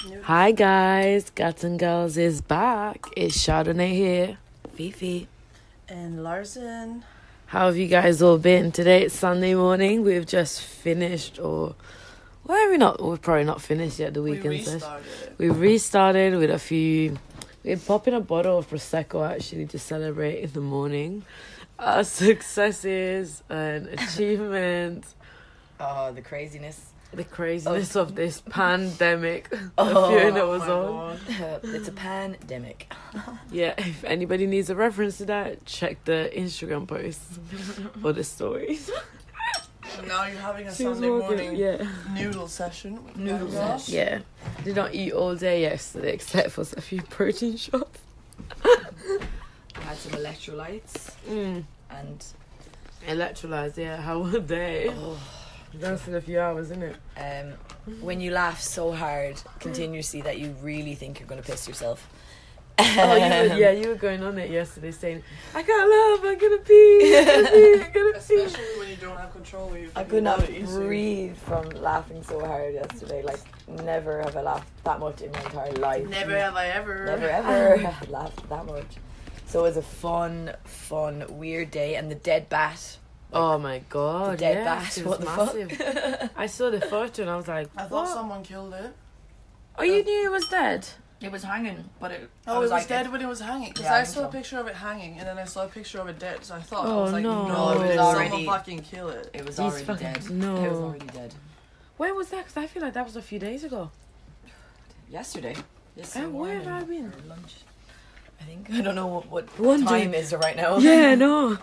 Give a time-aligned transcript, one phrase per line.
[0.00, 3.06] Hi guys, Guts and Girls is back.
[3.16, 4.38] It's Chardonnay here.
[4.74, 5.26] Fifi.
[5.88, 7.02] And Larson.
[7.46, 8.70] How have you guys all been?
[8.70, 10.04] Today it's Sunday morning.
[10.04, 11.74] We've just finished or
[12.44, 14.74] well we not We're probably not finished yet the We weekend session.
[14.74, 15.34] restarted it.
[15.38, 17.18] We restarted with a few
[17.64, 21.24] we're popping a bottle of Prosecco actually to celebrate in the morning.
[21.76, 25.16] Our successes and achievements.
[25.80, 26.92] Oh, the craziness.
[27.12, 29.48] The craziness of this pandemic
[29.78, 31.18] Oh, Fiona Oh was on.
[31.38, 31.60] God.
[31.64, 32.92] it's a pandemic.
[33.50, 37.38] Yeah, if anybody needs a reference to that, check the Instagram posts
[38.04, 38.90] or the stories.
[40.06, 41.88] Now you're having a She Sunday walking- morning Yeah.
[42.12, 43.02] noodle session.
[43.04, 43.78] with Noodle Gaga.
[43.78, 43.94] session.
[43.94, 44.18] Yeah.
[44.64, 47.98] Did not eat all day yesterday except for a few protein shots.
[48.64, 51.64] I had some electrolytes Mm.
[51.90, 52.24] and
[53.06, 53.96] Electrolytes, yeah.
[54.02, 54.88] How were they?
[54.90, 55.18] oh,
[55.74, 56.96] That's in a few hours, isn't it?
[57.16, 57.52] um,
[58.00, 62.08] when you laugh so hard continuously that you really think you're gonna piss yourself.
[62.80, 66.38] Oh, you were, yeah, you were going on it yesterday saying, I can't laugh, I'm
[66.38, 68.34] gonna pee, I'm gonna pee, I'm gonna pee.
[68.44, 72.22] Especially when you don't have control of I could not body, so- breathe from laughing
[72.22, 73.22] so hard yesterday.
[73.22, 76.08] Like never have I laughed that much in my entire life.
[76.08, 77.04] Never have I ever.
[77.06, 78.86] Never ever laughed that much.
[79.46, 82.97] So it was a fun, fun, weird day, and the dead bat.
[83.32, 84.98] Oh my god, the dead yes, bat.
[84.98, 86.20] it What was the massive.
[86.20, 86.30] fuck?
[86.36, 88.08] I saw the photo and I was like, I thought what?
[88.08, 88.94] someone killed it.
[89.78, 90.86] Oh, you knew it was dead?
[91.20, 92.30] It was hanging, but it.
[92.46, 93.68] Oh, I it was like, dead when it was hanging.
[93.70, 94.30] Because Yeah, I I think saw a so.
[94.30, 96.44] picture of it hanging, and then I saw a picture of it dead.
[96.44, 97.48] So I thought, Oh, I was like, no.
[97.48, 99.30] no, No, it did was someone already- fucking kill it?
[99.34, 100.30] It was He's already fucking- dead.
[100.30, 100.64] no.
[100.64, 101.34] It was already dead.
[101.96, 102.44] When was that?
[102.46, 103.90] Because I feel like that was a few days ago.
[105.10, 105.56] Yesterday.
[105.96, 107.10] Yesterday And where have I been?
[107.10, 107.56] For lunch.
[108.40, 109.86] I think I don't know what, what Wondering.
[110.02, 110.78] time is right now.
[110.78, 111.58] Yeah, no.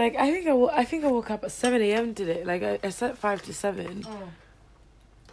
[0.00, 2.14] Like I think I, wo- I think I woke up at seven a.m.
[2.14, 2.42] today.
[2.42, 4.02] Like I, I slept five to seven.
[4.08, 4.30] Oh.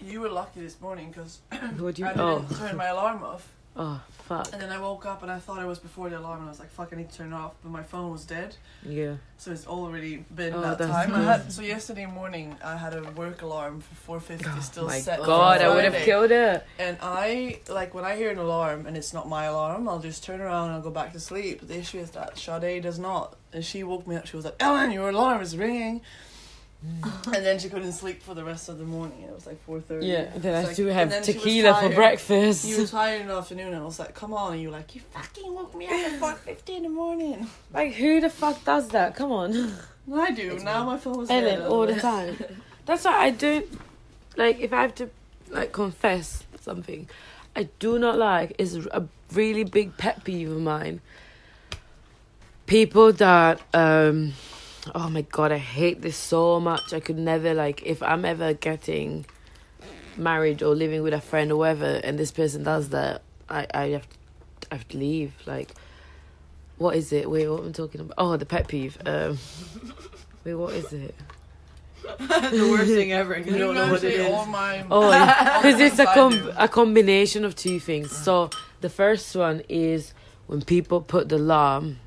[0.02, 2.06] You were lucky this morning because you?
[2.06, 3.48] I Oh, didn't turn my alarm off.
[3.80, 4.50] Oh, oh, fuck.
[4.52, 6.52] And then I woke up and I thought it was before the alarm, and I
[6.52, 9.16] was like, "Fuck, I need to turn it off." But my phone was dead, Yeah.
[9.38, 11.14] so it's already been Oh, that that's time.
[11.16, 14.88] I had so yesterday morning I had a work alarm for four fifty Oh still
[14.88, 15.20] my set.
[15.20, 16.66] for god, I would have killed it.
[16.78, 20.24] And I like when I hear an alarm and it's not my alarm, I'll just
[20.26, 21.60] turn around and I'll go back to sleep.
[21.60, 24.28] But the issue is that Sade does not, and she woke me up.
[24.28, 26.02] She was like, "Ellen, your alarm is ringing,"
[26.86, 27.34] mm.
[27.36, 29.24] and then she couldn't sleep for the rest of the morning.
[29.24, 30.06] It was like four thirty.
[30.06, 30.30] Yeah.
[30.36, 32.66] Then I had like- have and then she was tequila for breakfast.
[32.66, 34.78] You were tired in the afternoon, and I was like, "Come on!" And you were
[34.78, 38.30] like, "You fucking woke me up at four fifty in the morning." Like who the
[38.30, 39.16] fuck does that?
[39.16, 39.74] Come on.
[40.14, 40.84] I do It's now.
[40.86, 40.92] me.
[40.92, 42.38] My phone was Ellen all the time.
[42.86, 43.66] That's why I don't
[44.38, 45.10] like if I have to
[45.50, 47.10] like confess something.
[47.56, 51.02] I do not like is a really big pet peeve of mine.
[52.68, 54.34] People that um
[54.94, 56.94] oh my god, I hate this so much.
[56.94, 59.26] I could never like if I'm ever getting
[60.18, 63.88] married or living with a friend or whatever and this person does that, I, I
[63.92, 64.18] have to
[64.72, 65.34] I have to leave.
[65.46, 65.72] Like
[66.78, 67.30] what is it?
[67.32, 68.16] Wait, what am I talking about?
[68.18, 68.98] Oh, the pet peeve.
[69.06, 69.38] Um
[70.44, 71.16] Wait, what is it?
[72.20, 73.34] the worst thing ever.
[73.34, 76.14] and You You don't know what it say all my Oh, because it's a I
[76.14, 78.12] com- a combination of two things.
[78.12, 78.50] So
[78.82, 80.14] the first one is
[80.48, 82.00] when people put the alarm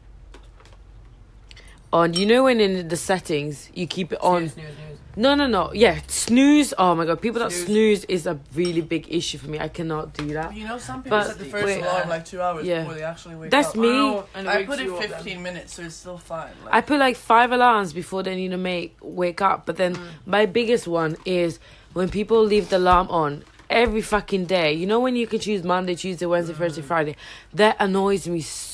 [1.92, 2.14] on.
[2.14, 4.48] You know when in the settings you keep it on.
[4.48, 4.86] Snooze, snooze, snooze.
[5.16, 5.72] No, no, no.
[5.72, 6.72] Yeah, snooze.
[6.78, 7.66] Oh my god, people that Snooze.
[7.66, 9.58] snooze is a really big issue for me.
[9.58, 10.54] I cannot do that.
[10.54, 12.80] You know, some people But- set the first wait, alarm uh, like two hours yeah.
[12.82, 13.76] before they actually wake That's up.
[13.76, 13.88] me.
[13.88, 16.50] Oh, and I put it you up 15 minutes, so it's still fine.
[16.64, 19.66] Like, I put like five alarms before they need to make wake up.
[19.66, 21.58] But then my biggest one is
[21.92, 24.72] when people leave the alarm on every fucking day.
[24.74, 27.16] You know when you can choose Monday, Tuesday, Wednesday, Thursday, Friday.
[27.52, 28.69] That annoys me so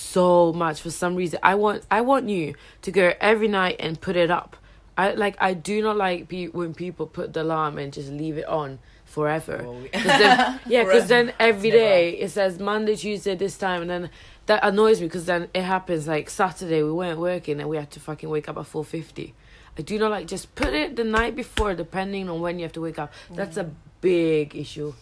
[0.53, 1.39] much for some reason.
[1.43, 4.57] I want I want you to go every night and put it up.
[4.97, 8.39] I like I do not like pe- when people put the alarm and just leave
[8.39, 9.59] it on forever.
[9.63, 13.91] We- 'Cause then, yeah, because then every day it says Monday, Tuesday, this time, and
[13.91, 14.11] then
[14.47, 17.91] that annoys me because then it happens like Saturday we weren't working and we had
[17.93, 19.35] to fucking wake up at four fifty.
[19.79, 22.73] I do not like just put it the night before, depending on when you have
[22.73, 23.13] to wake up.
[23.31, 23.75] That's a mm.
[24.01, 24.95] big issue.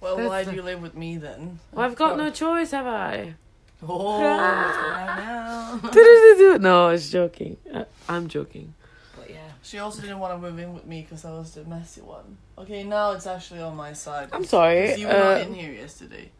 [0.00, 1.58] well, that's why do you live with me then?
[1.72, 3.34] Well, I've got no choice, have I?
[3.86, 6.56] Oh, what's going on now?
[6.58, 7.56] no, I was joking.
[7.72, 8.74] Uh, I'm joking.
[9.16, 9.50] But yeah.
[9.62, 12.38] She also didn't want to move in with me because I was the messy one.
[12.58, 14.28] Okay, now it's actually on my side.
[14.32, 14.94] I'm sorry.
[14.94, 16.30] you were not uh, in here yesterday.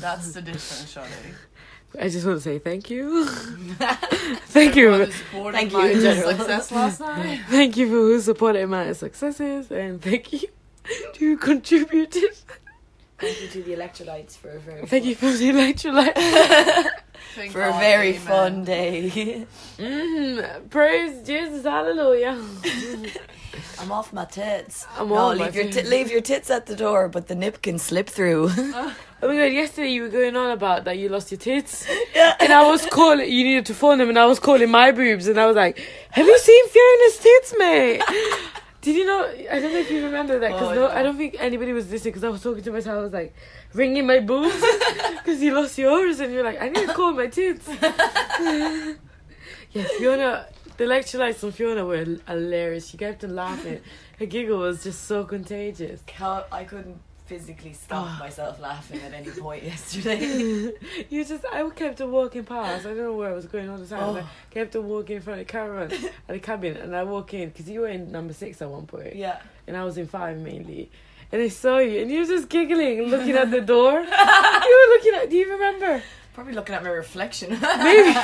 [0.00, 1.06] That's the difference, Sade.
[1.98, 3.26] I just want to say thank you.
[3.28, 5.06] thank you.
[5.06, 6.30] Thank you my in general.
[6.36, 7.40] success last night.
[7.48, 10.48] Thank you for supporting my successes and thank you
[11.14, 12.36] to who contributed.
[13.18, 16.86] Thank you to the electrolytes for a very Thank fun, you for the electrolyte.
[17.34, 18.20] Thank for a very amen.
[18.20, 19.46] fun day.
[19.78, 22.38] mm, praise Jesus, hallelujah.
[23.80, 24.86] I'm off my tits.
[24.98, 25.88] I'm no, on my leave your tits.
[25.88, 28.50] leave your tits at the door, but the nip can slip through.
[29.22, 31.88] Oh my god, yesterday you were going on about that you lost your tits.
[32.14, 32.36] yeah.
[32.38, 35.26] And I was calling, you needed to phone them, and I was calling my boobs,
[35.26, 35.78] and I was like,
[36.10, 38.02] Have you seen Fiona's tits, mate?
[38.86, 39.24] Did you know?
[39.50, 40.94] I don't know if you remember that, because Oh, no, no.
[40.94, 43.34] I don't think anybody was listening, because I was talking to myself, I was like,
[43.74, 44.54] ringing my boobs,
[45.10, 47.68] because you lost yours, and you're like, I need to call my tits.
[48.38, 48.94] yeah,
[49.98, 50.46] Fiona,
[50.76, 52.86] the electrolytes on Fiona were hilarious.
[52.86, 53.80] She kept on laughing.
[54.20, 56.04] Her giggle was just so contagious.
[56.52, 58.08] I couldn't physically stop Oh.
[58.08, 58.18] Ah.
[58.20, 60.72] myself laughing at any point yesterday.
[61.10, 62.86] you just, I kept on walking past.
[62.86, 64.02] I don't know where I was going all the time.
[64.02, 64.16] Oh.
[64.18, 64.24] I
[64.54, 65.92] kept on walking in front of the caravan
[66.28, 68.86] at the cabin, and I walk in because you were in number six at one
[68.86, 69.40] point, yeah.
[69.66, 70.90] and I was in five mainly.
[71.32, 73.92] And I saw you, and you were just giggling, looking at the door.
[73.92, 75.28] you were looking at.
[75.28, 76.02] Do you remember?
[76.36, 77.58] Probably looking at my reflection.
[77.58, 78.14] Maybe.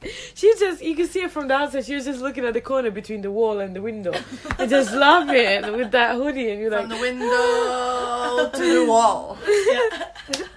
[0.34, 1.84] she just, you can see it from the outside.
[1.84, 4.12] She was just looking at the corner between the wall and the window,
[4.58, 9.38] and just laughing with that hoodie, and you're From like, the window to the wall.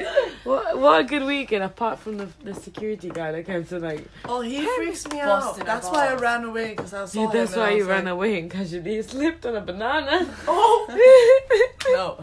[0.44, 1.64] what, what a good weekend.
[1.64, 4.06] Apart from the, the security guy that came to like.
[4.24, 5.56] Oh, he freaks me out.
[5.58, 8.38] That's why I ran away because I saw Yeah, that's why you ran like, away
[8.38, 10.26] and casually you slipped on a banana.
[10.46, 10.86] Oh
[11.90, 12.20] no,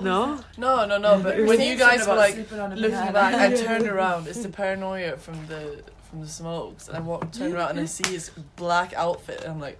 [0.00, 0.40] no?
[0.56, 1.20] no, no, no.
[1.22, 4.26] But when you guys were like looking back, I turned around.
[4.28, 7.84] It's the paranoia from the from the smokes, and I walk, turn around and I
[7.84, 9.78] see his black outfit, and I'm like,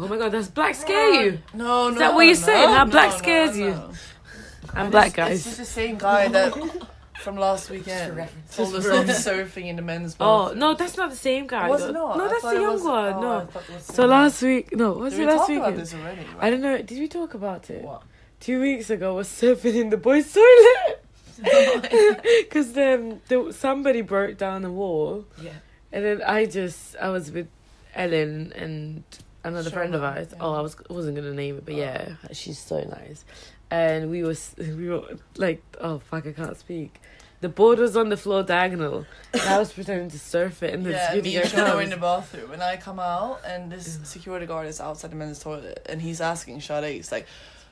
[0.00, 1.38] Oh my god, does black scare you?
[1.52, 1.92] no, no.
[1.92, 2.68] Is that what you're no, saying?
[2.68, 3.66] How black no, scares no.
[3.66, 3.92] you?
[4.74, 5.44] I'm black, It's guys.
[5.44, 6.54] just the same guy that
[7.20, 10.58] from last weekend told us Just off surfing in the men's Oh, bathroom.
[10.60, 11.68] no, that's not the same guy.
[11.68, 11.92] was though.
[11.92, 12.16] not?
[12.18, 12.92] No, I that's thought the it young was- one.
[13.14, 13.46] oh, I no.
[13.46, 15.48] thought it was the So young last week, no, was Did it we last talk
[15.48, 15.66] weekend?
[15.66, 16.26] about this already?
[16.38, 16.78] I don't know.
[16.82, 17.82] Did we talk about it?
[17.84, 18.02] What?
[18.40, 21.04] Two weeks ago, I was surfing in the boys' toilet
[22.48, 25.50] because um, the, somebody broke down the wall, yeah.
[25.92, 27.48] and then I just I was with
[27.94, 29.02] Ellen and
[29.44, 30.28] another friend of Sherman, ours.
[30.32, 30.38] yeah.
[30.40, 31.78] Oh, I was I wasn't gonna name it, but Oh.
[31.78, 33.24] yeah, she's so nice.
[33.70, 35.02] And we was we were
[35.36, 37.00] like, oh fuck, I can't speak.
[37.40, 40.84] The board was on the floor diagonal, and I was pretending to surf it, and
[40.84, 44.00] the Yeah, me and guard were in the bathroom, and I come out, and this
[44.02, 47.28] security guard is outside the men's toilet, and he's asking Sade, he's like,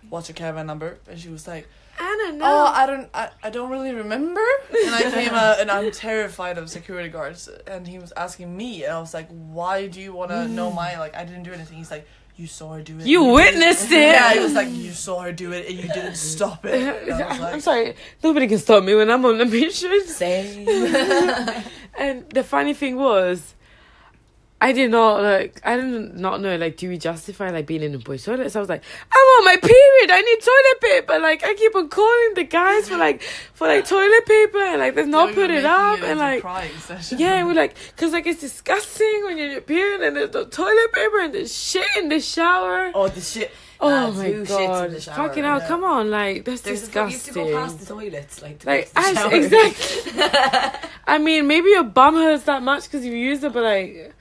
[0.09, 1.67] "What's your caravan number?" And she was like,
[1.99, 2.45] I don't know.
[2.47, 4.41] "Oh, I don't, I, I don't really remember."
[4.71, 8.85] And I came out, and I'm terrified of security guards, and he was asking me,
[8.85, 10.77] and I was like, "Why do you want to know mm.
[10.77, 11.17] my like?
[11.17, 12.07] I didn't do anything." He's like.
[12.37, 13.07] You saw her do it.
[13.07, 14.13] You witnessed it.
[14.13, 17.07] Yeah, it was like, you saw her do it and you didn't stop it.
[17.07, 20.07] Was I'm sorry, nobody can stop me when I'm on a mission.
[20.07, 20.67] Same.
[21.99, 23.55] And the funny thing was,
[24.59, 25.61] I did not like.
[25.65, 26.79] I didn't know like.
[26.79, 28.51] Do we justify like being in a boys' toilet?
[28.51, 28.83] So I was like,
[29.13, 30.11] I'm on my period.
[30.11, 31.19] I need toilet paper.
[31.19, 34.95] Like I keep on calling the guys for like for like toilet paper and like
[34.95, 36.43] they've not "No, put it up into and like.
[37.13, 40.45] Yeah, we're like, cause like it's disgusting when you're in your period and there's no
[40.47, 42.93] toilet paper and there's shit in the shower.
[42.95, 43.51] oh, the shit.
[43.79, 45.03] Oh Lads, my who shits in god!
[45.03, 45.29] shower?
[45.29, 45.61] Fucking hell!
[45.61, 47.35] Come on, like that's There's a, you disgusting.
[47.35, 50.91] have to go past the toilets, like to Like to the as, exactly.
[51.07, 54.15] I mean, maybe your bum hurts that much because you used it, but like,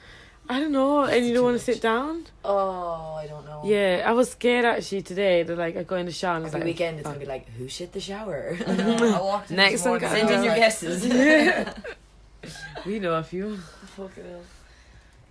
[0.47, 2.25] I don't know, and you don't want to sit down.
[2.43, 3.63] Oh, I don't know.
[3.65, 6.59] Yeah, I was scared actually today that like I go in the shower and Every
[6.59, 7.13] like, weekend it's fuck.
[7.15, 8.55] gonna be like, who shit the shower?
[8.67, 10.19] I walked in Next this one, morning guys.
[10.19, 11.03] Send in your like, guesses.
[12.85, 13.57] we know a few.
[13.57, 14.41] Fucking hell.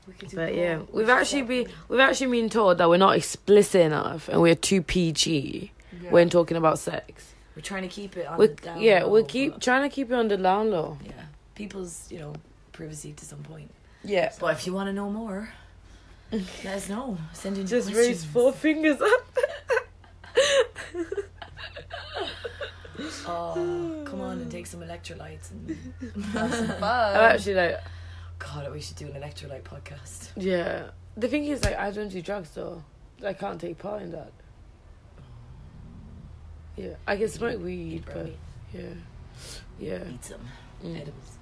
[0.06, 3.16] We But yeah, We we've should actually been we've actually been told that we're not
[3.16, 5.70] explicit enough and we're too PG
[6.02, 6.10] yeah.
[6.10, 7.32] when talking about sex.
[7.56, 9.94] We're trying to keep it on We the down yeah, we low, keep trying to
[9.94, 10.98] keep it on the down low.
[11.04, 11.12] yeah
[11.54, 12.34] people's you know
[12.72, 13.70] privacy to some point.
[14.04, 15.48] Yeah, But if you want to know more,
[16.30, 17.16] let us know.
[17.32, 19.38] Send in just raise four fingers up.
[23.26, 25.76] Oh, come on and take some electrolytes and
[26.32, 27.16] Have some fun.
[27.16, 27.80] I'm actually like,
[28.38, 30.30] God, we should do an electrolyte podcast.
[30.36, 30.90] yeah.
[31.16, 32.82] The thing is, like, I don't do drugs though.
[33.24, 34.32] I can't take part in that.
[36.76, 38.36] Yeah, I can smoke weed, Eat but brownie.
[38.72, 38.82] yeah,
[39.78, 40.40] yeah, Eat some
[40.84, 41.38] mm, edibles.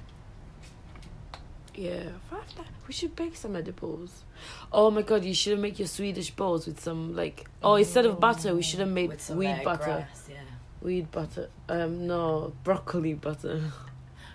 [1.74, 2.04] Yeah.
[2.30, 2.66] Fuck that.
[2.86, 4.24] We should bake some edibles.
[4.72, 7.48] Oh my god, you should make your Swedish balls with some like.
[7.62, 9.84] Oh, instead of butter, we should have made With some, weed butter.
[9.84, 10.36] grass, yeah.
[10.80, 11.48] Weed butter.
[11.68, 13.62] Um, no, broccoli butter.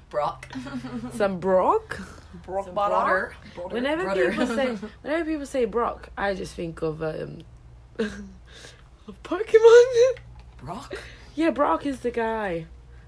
[0.10, 0.48] Brock.
[1.14, 2.00] some brock.
[2.46, 2.94] Brock Some butter.
[2.94, 3.36] brother.
[3.56, 3.74] Brother.
[3.76, 4.30] Whenever brother.
[4.32, 4.68] people say,
[5.02, 7.40] whenever people say Brock, I just think of um,
[8.00, 10.16] of Pokemon.
[10.62, 10.96] Brock?
[11.36, 12.66] yeah, Brock is the guy,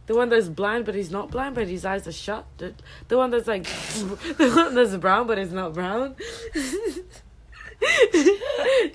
[0.10, 2.44] the one that's blind but he's not blind, but his eyes are shut.
[2.58, 2.74] The,
[3.10, 3.64] the one that's like,
[4.38, 6.16] the one that's brown but it's not brown.
[8.12, 8.18] Do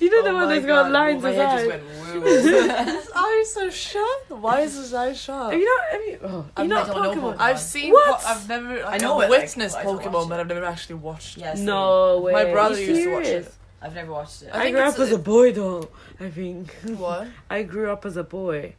[0.01, 1.67] you know the oh one my that's got God, lines My as head eyes?
[1.69, 2.27] just went.
[2.89, 4.21] His eyes are shut.
[4.41, 5.53] Why is his eyes shut?
[5.53, 5.85] Have you not?
[5.93, 6.19] Have you?
[6.23, 7.37] Oh, I you not don't know Pokemon?
[7.37, 7.41] Pokemon.
[7.41, 7.93] I've seen.
[7.93, 8.21] What?
[8.21, 8.75] Po- I've never.
[8.83, 10.41] Like, I know I've it, like, witnessed but Pokemon, but.
[10.41, 11.39] I've never actually watched.
[11.39, 11.59] Yes.
[11.61, 12.33] No way.
[12.33, 13.55] My brother You used to watch it.
[13.81, 14.51] I've never watched it.
[14.53, 15.89] I I, think grew it's- up as a boy though.
[16.21, 17.29] I think What?
[17.49, 18.75] I grew up as a boy.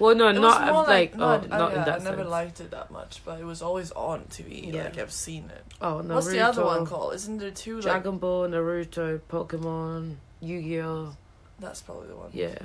[0.00, 2.00] Well, no, It not more of, like, no, oh, I- not yeah, in uh, that
[2.00, 2.28] I never sense.
[2.30, 4.72] liked it that much, but it was always on TV.
[4.72, 4.84] Yeah.
[4.84, 5.62] Like I've seen it.
[5.82, 7.14] oh, Naruto, What's the other one called?
[7.14, 7.74] Isn't there two?
[7.76, 11.14] Like, Dragon Ball, Naruto, Pokemon, Yu-Gi-Oh.
[11.60, 12.30] That's probably the one.
[12.32, 12.58] Yeah,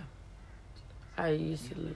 [1.18, 1.76] I used to.
[1.78, 1.94] Lose.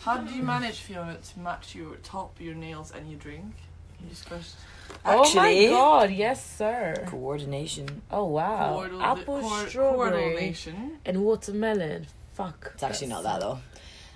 [0.00, 3.54] How do you manage, Fiona, to match your top, your nails, and your drink?
[4.02, 4.58] You just question.
[5.04, 5.76] Actually- oh my
[6.06, 7.04] god, yes, sir.
[7.06, 8.02] Coordination.
[8.10, 10.98] Oh wow, Coordination- apple, coor- strawberry, coordination.
[11.04, 12.06] and watermelon.
[12.34, 12.70] Fuck.
[12.74, 13.58] It's actually not that though.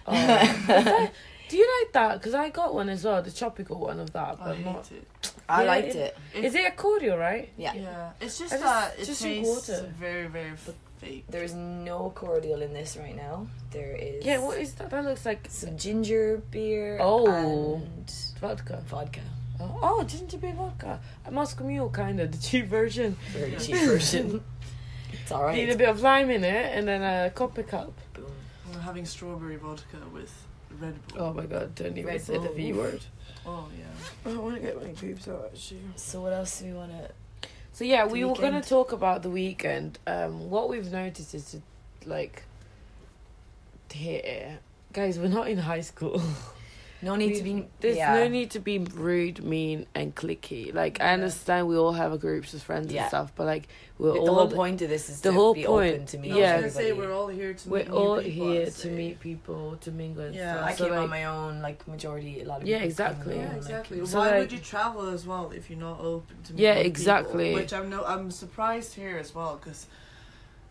[0.07, 1.11] Oh.
[1.49, 2.15] Do you like that?
[2.21, 4.91] Because I got one as well, the tropical one of that, I but hate not.
[4.93, 5.07] it.
[5.49, 6.45] I Yeah, liked it- it.
[6.45, 7.51] Is it a cordial, right?
[7.59, 7.75] Yeah.
[7.75, 9.93] Yeah, it's just I just- that it just tastes water.
[9.99, 11.25] very, very f- fake.
[11.29, 13.47] There is no cordial in this right now.
[13.73, 14.39] There is Yeah.
[14.39, 14.89] What is that?
[14.91, 17.27] That looks like some ginger beer Oh.
[17.27, 18.83] and vodka.
[18.87, 19.21] vodka.
[19.61, 20.99] Oh, oh ginger beer vodka.
[21.27, 23.17] A Moscow Mule, kind of the cheap version.
[23.33, 24.43] Very cheap version.
[25.13, 25.55] it's alright.
[25.57, 27.93] Need a bit of lime in it, and then a copper cup.
[28.85, 28.87] Boom.
[28.87, 30.33] We're having strawberry vodka with
[30.81, 31.23] Red Bull.
[31.23, 31.75] Oh my god!
[31.75, 33.05] Don't even Red say the V word.
[33.47, 34.33] Oh, yeah.
[34.33, 35.81] I want to get my boobs out actually.
[35.97, 37.49] So what else do we want to?
[37.73, 39.99] So yeah, The we were gonna talk about the weekend.
[40.07, 41.63] Um, what we've noticed is to,
[42.09, 42.45] like
[43.91, 44.59] here,
[44.93, 46.21] guys, we're not in high school.
[47.05, 47.67] No need We- to be.
[47.81, 48.15] There's yeah.
[48.15, 50.75] no need to be rude, mean, and clicky.
[50.75, 51.13] Like I Yeah.
[51.15, 53.03] understand we all have groups of friends Yeah.
[53.03, 53.69] and stuff, but like
[53.99, 56.19] we're the all whole point of this is the to whole be point- open to
[56.19, 56.53] meet No, Yeah.
[56.53, 58.89] I was gonna say we're all here to we're meet all people, here I'd to
[58.89, 60.25] meet people, to mingle.
[60.25, 60.67] And Yeah, stuff.
[60.67, 63.37] I So, came on my own, like majority, a lot of Yeah, people came exactly.
[63.37, 64.07] Yeah, like- exactly.
[64.07, 67.45] So, Why like- would you travel as well if you're not open to Yeah, exactly.
[67.51, 67.61] People?
[67.61, 69.87] Which I'm no, I'm surprised here as well because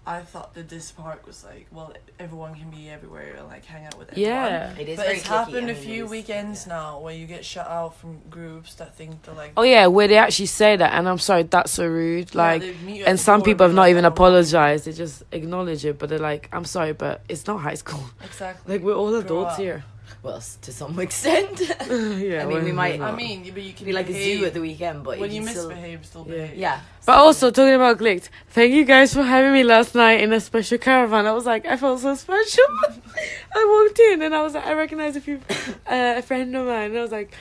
[0.06, 3.86] I thought that this park was like, well, everyone can be everywhere and like hang
[3.86, 4.32] out with everyone.
[4.32, 4.76] Yeah.
[4.78, 6.74] It is But very it's cliquey, happened I a mean, few weekends yeah.
[6.74, 9.54] now where you get shut out from groups that think they're like.
[9.56, 12.36] Oh yeah, where they actually say that, and I'm sorry, that's so rude.
[12.36, 14.86] Like, they meet you at and some people have not even "Oh, apologized.
[14.86, 18.04] They just acknowledge it, but they're like, "I'm sorry, but it's not high school.
[18.26, 18.74] Exactly.
[18.74, 19.60] Like we're all Grow adults up.
[19.60, 19.86] here."
[20.24, 21.60] Well, to some extent.
[21.60, 24.46] yeah, I mean, we're- might- we're I mean, but you can be like a zoo
[24.46, 26.34] at the weekend, but when you can still- misbehave, still Yeah.
[26.36, 26.58] behave.
[26.58, 26.80] Yeah.
[27.06, 30.40] But also talking about clicked, thank you guys for having me last night in a
[30.40, 31.26] special caravan.
[31.28, 32.64] I was like, I felt so special.
[33.54, 35.42] I walked in and I was like, I recognized a few,
[35.86, 36.92] uh, a friend of mine.
[36.92, 37.34] And I was like,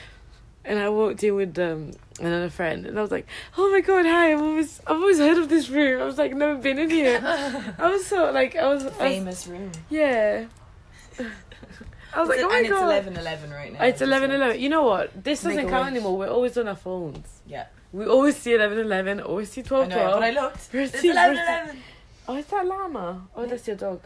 [0.65, 4.05] and I walked in with um another friend, and I was like, oh my god,
[4.05, 4.31] hi!
[4.33, 6.01] I've always I've always heard of this room.
[6.01, 7.19] I was like, never been in here.
[7.77, 9.71] I was so like I was, I was Famous room.
[9.89, 10.45] yeah.
[12.15, 12.73] I was like, oh my and god.
[12.75, 13.83] it's eleven eleven right now.
[13.85, 14.59] It's just 11 11.
[14.61, 15.23] You know what?
[15.23, 15.95] This Make doesn't a count wish.
[15.95, 16.17] anymore.
[16.17, 17.27] We're always on our phones.
[17.47, 17.65] Yeah.
[17.91, 20.13] We always see 11 11, always see 12 I know, 12.
[20.19, 20.69] but I looked.
[20.73, 21.77] It's eleven eleven.
[22.27, 23.27] Oh, is that llama?
[23.35, 23.47] Oh, Yeah.
[23.49, 24.01] that's your dog.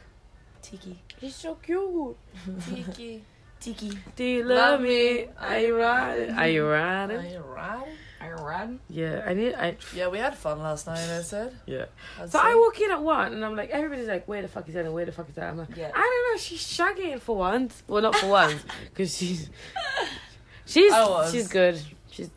[0.62, 1.00] Tiki.
[1.20, 2.18] He's so cute.
[2.66, 3.24] Tiki.
[3.60, 3.92] Tiki.
[4.16, 4.88] Do you Love love me.
[4.90, 5.26] me?
[5.40, 6.32] Are you riding?
[6.36, 7.18] Are you riding?
[7.18, 7.94] Are you riding?
[8.22, 8.40] You right?
[8.40, 8.80] Iran.
[8.90, 9.54] Yeah, I need.
[9.56, 11.00] I Yeah, we had fun last night.
[11.10, 11.56] I said.
[11.66, 11.86] yeah.
[12.20, 12.46] I'd So say.
[12.46, 14.94] I walk in at one, and I'm like, everybody's like, where the fuck is Ellen?
[14.94, 15.52] Where the fuck is Ellen?
[15.52, 15.92] I'm like, Yeah.
[15.94, 16.38] I don't know.
[16.40, 17.84] She's shagging for once.
[17.88, 19.50] Well, not for once, because she's
[20.66, 21.32] she's I was.
[21.32, 21.80] she's good.
[22.12, 22.30] She's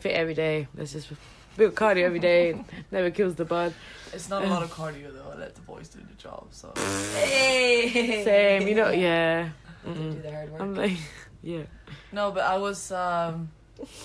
[0.00, 0.68] fit every day.
[0.74, 1.08] That's just
[1.56, 2.64] build cardio every day.
[2.90, 3.74] Never kills the bud.
[4.12, 5.32] It's not a lot of cardio though.
[5.34, 6.46] I let the boys do the job.
[6.50, 6.72] So
[7.14, 8.24] Hey.
[8.24, 8.90] Same, you know.
[8.90, 9.50] Yeah.
[9.84, 10.22] Do Mm-mm.
[10.22, 10.60] the hard work.
[10.62, 10.96] I'm like,
[11.42, 11.62] yeah.
[12.12, 12.90] no, but I was.
[12.92, 13.57] um it's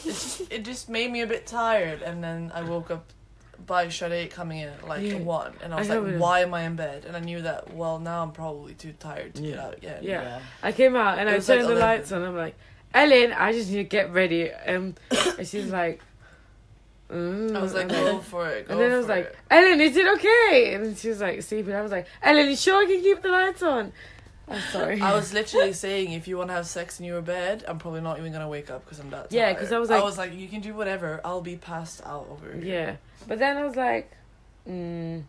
[0.03, 3.05] just, It just made me a bit tired, and then I woke up
[3.65, 5.15] by Sade coming in at like Yeah.
[5.19, 7.73] one, and I was I like, "Why am I in bed?" And I knew that.
[7.73, 9.99] Well, now I'm probably too tired to get out again.
[10.03, 10.39] Yeah.
[10.61, 11.97] I came out and It I was like turned the 11.
[11.97, 12.23] lights on.
[12.23, 12.55] I'm like,
[12.93, 14.51] Ellen, I just need to get ready.
[14.51, 14.95] Um,
[15.37, 16.01] and she's like,
[17.09, 17.55] mm.
[17.55, 19.35] I was like, and "Go for it." Go And then I was like, it.
[19.49, 20.73] Ellen, is it okay?
[20.75, 21.73] And she was like, sleeping.
[21.73, 23.93] I was like, Ellen, you sure I can keep the lights on?
[24.53, 25.01] I'm sorry.
[25.01, 28.01] I was literally saying, if you want to have sex in your bed, I'm probably
[28.01, 29.29] not even gonna wake up because I'm that.
[29.29, 29.33] Tired.
[29.33, 31.19] Yeah, because I was like, I like- was like, you can do whatever.
[31.25, 32.63] I'll be passed out over here.
[32.63, 32.95] yeah.
[33.27, 34.11] But then I was like,
[34.69, 35.23] mm,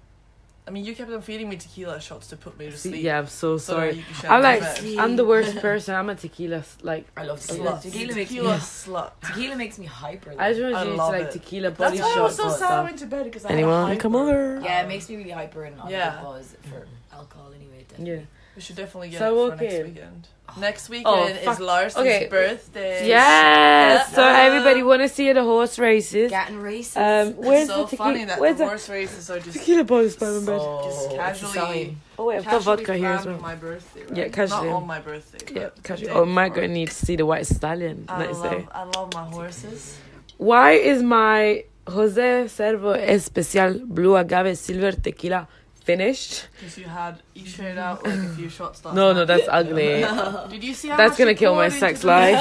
[0.67, 3.03] I mean, you kept on feeding me tequila shots to put me to sleep.
[3.05, 3.97] yeah, I'm so so sorry.
[3.97, 4.63] you I'm like,
[4.99, 5.95] I'm the worst person.
[5.95, 7.83] I'm a tequila, like, I love Slut.
[7.83, 7.83] tequila.
[7.83, 7.83] Slut.
[7.83, 8.37] Tequila makes me.
[8.39, 9.11] Tequila slut.
[9.27, 10.31] Tequila makes me hyper.
[10.35, 10.41] though.
[10.41, 11.33] I just want you to love like it.
[11.33, 13.51] tequila body That's why I was so and sad I went to bed because I
[13.51, 14.57] Anyone had a come hyper.
[14.57, 14.61] over?
[14.65, 16.21] yeah, it makes me really hyper and on Yeah.
[16.23, 17.85] the for alcohol anyway.
[17.89, 18.15] Definitely.
[18.15, 18.21] Yeah.
[18.57, 20.29] We should definitely get So it for walk next weekend.
[20.59, 21.55] Next Oh, weekend fuck.
[21.55, 22.29] is Larson's Okay.
[22.31, 23.09] birthday.
[23.09, 24.15] Yes.
[24.15, 26.31] So everybody want to see the horse races.
[26.31, 26.97] Gatton races.
[26.97, 28.05] Um, It's where's so the tequila?
[28.13, 30.61] funny that Where's the the horse races are just tequila bottles by my bed?
[30.85, 33.39] Just it's a casually- Oh wait, I've got vodka here as well.
[33.41, 34.03] my birthday.
[34.05, 34.17] Right?
[34.19, 34.69] Yeah, casually.
[34.69, 35.39] Not on my birthday.
[35.53, 36.11] Yeah, but the casual.
[36.19, 38.67] Oh, am I going to need to see the white stallion I next love, day?
[38.71, 39.99] I love my horses.
[40.37, 45.49] Why is my Jose Cuervo Especial Blue Agave Silver Tequila
[45.85, 46.49] finished?
[46.53, 48.85] Because you had you shared out like a few shots.
[48.85, 50.05] Last No, no, that's ugly.
[50.51, 52.39] Did you see how That's gonna kill my sex life.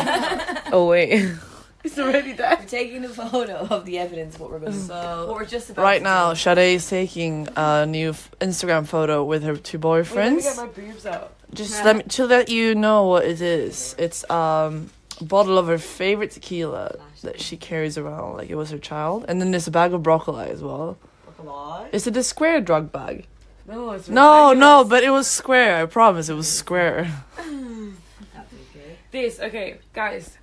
[0.72, 1.32] oh wait,
[1.84, 2.66] It's already We're there.
[2.66, 4.40] taking a photo of the evidence.
[4.40, 4.94] What we're going to
[5.28, 6.40] what we're just about right to now, do.
[6.40, 10.44] Sade is taking a new f- Instagram photo with her two boyfriends.
[10.44, 11.34] Get my boobs out.
[11.54, 13.96] Just let me to let you know what it is.
[14.00, 18.70] It's um a bottle of her favorite tequila that she carries around like it was
[18.72, 20.98] her child, and then there's a bag of broccoli as well.
[21.38, 21.90] Broccoli?
[21.92, 23.28] Is it a square drug bag?
[23.66, 25.82] No, it's No, no, but it was square.
[25.82, 27.10] I promise it was square.
[29.12, 29.40] this.
[29.40, 30.38] Okay, guys.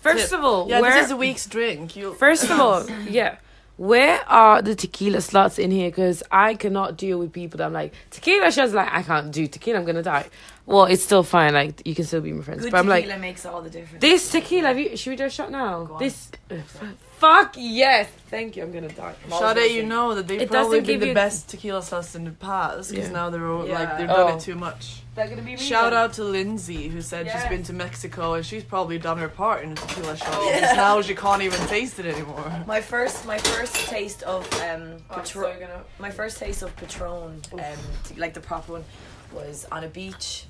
[0.00, 0.38] First Tip.
[0.38, 1.96] of all, Yeah, where this is a week's drink.
[1.96, 3.36] You First of all, yeah.
[3.76, 5.88] Where are the tequila slots in here?
[5.88, 9.46] Because I cannot deal with people that I'm like, tequila shots, like, I can't do
[9.46, 10.28] tequila, I'm gonna die.
[10.66, 12.60] Well, it's still fine, like, you can still be my friends.
[12.62, 14.02] Good but I'm like, tequila makes all the difference.
[14.02, 15.84] this tequila, have you, should we do a shot now?
[15.84, 15.98] Go on.
[15.98, 16.84] This, uh, f-
[17.20, 19.14] fuck yes, thank you, I'm gonna die.
[19.28, 22.14] Sade, you know that they've It probably doesn't been give the you- best tequila sauce
[22.14, 23.12] in the past because Yeah.
[23.12, 23.78] now they're all, Yeah.
[23.78, 24.36] like they've done Oh.
[24.36, 25.02] it too much.
[25.16, 26.00] That gonna be me Shout then?
[26.00, 29.62] out to Lindsay who said she's been to Mexico and she's probably done her part
[29.62, 30.28] in the tequila shot.
[30.32, 30.50] Oh.
[30.52, 32.64] because Now she can't even taste it anymore.
[32.66, 36.62] My first, my first taste of um, Oh, I'm Patron, so gonna- my first taste
[36.62, 37.60] of Patron, um,
[38.08, 38.84] t- like the proper one,
[39.32, 40.44] was on a beach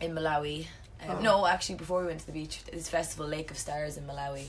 [0.00, 0.66] in Malawi.
[1.02, 1.20] Um, Oh.
[1.20, 4.48] No, actually, before we went to the beach, this festival, Lake of Stars in Malawi.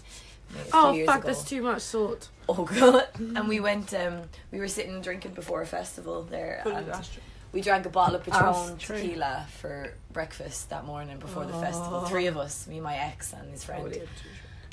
[0.55, 1.27] A few Oh years fuck, ago.
[1.27, 2.29] that's too much salt.
[2.47, 3.07] Oh god!
[3.17, 3.93] and we went.
[3.93, 7.09] Um, we were sitting drinking before a festival there, Put and
[7.51, 11.61] we drank a bottle of Patron tequila for breakfast that morning before the Oh.
[11.61, 12.01] festival.
[12.05, 13.81] Three of us, me, my ex, and his friend.
[13.81, 14.01] Holy-